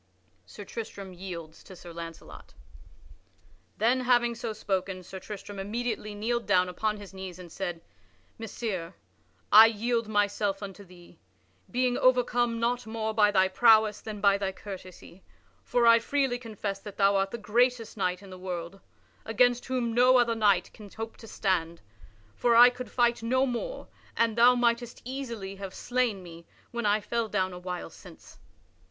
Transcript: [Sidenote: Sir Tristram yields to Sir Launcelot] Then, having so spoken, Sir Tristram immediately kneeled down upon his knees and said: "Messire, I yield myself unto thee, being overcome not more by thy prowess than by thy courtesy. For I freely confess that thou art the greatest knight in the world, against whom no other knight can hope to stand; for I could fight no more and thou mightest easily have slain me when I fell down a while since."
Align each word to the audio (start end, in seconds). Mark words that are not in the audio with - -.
[Sidenote: 0.47 0.49
Sir 0.49 0.73
Tristram 0.73 1.13
yields 1.13 1.63
to 1.63 1.75
Sir 1.75 1.93
Launcelot] 1.93 2.55
Then, 3.77 3.99
having 3.99 4.33
so 4.33 4.51
spoken, 4.51 5.03
Sir 5.03 5.19
Tristram 5.19 5.59
immediately 5.59 6.15
kneeled 6.15 6.47
down 6.47 6.67
upon 6.67 6.97
his 6.97 7.13
knees 7.13 7.37
and 7.37 7.51
said: 7.51 7.81
"Messire, 8.39 8.95
I 9.51 9.67
yield 9.67 10.07
myself 10.07 10.63
unto 10.63 10.83
thee, 10.83 11.19
being 11.69 11.99
overcome 11.99 12.59
not 12.59 12.87
more 12.87 13.13
by 13.13 13.29
thy 13.29 13.47
prowess 13.47 14.01
than 14.01 14.19
by 14.19 14.39
thy 14.39 14.51
courtesy. 14.51 15.21
For 15.63 15.85
I 15.85 15.99
freely 15.99 16.39
confess 16.39 16.79
that 16.79 16.97
thou 16.97 17.15
art 17.17 17.29
the 17.29 17.37
greatest 17.37 17.95
knight 17.95 18.23
in 18.23 18.31
the 18.31 18.39
world, 18.39 18.79
against 19.23 19.65
whom 19.67 19.93
no 19.93 20.17
other 20.17 20.33
knight 20.33 20.73
can 20.73 20.89
hope 20.89 21.15
to 21.17 21.27
stand; 21.27 21.79
for 22.33 22.55
I 22.55 22.71
could 22.71 22.89
fight 22.89 23.21
no 23.21 23.45
more 23.45 23.87
and 24.17 24.35
thou 24.35 24.55
mightest 24.55 25.03
easily 25.05 25.57
have 25.57 25.75
slain 25.75 26.23
me 26.23 26.47
when 26.71 26.87
I 26.87 27.01
fell 27.01 27.27
down 27.29 27.53
a 27.53 27.59
while 27.59 27.91
since." 27.91 28.39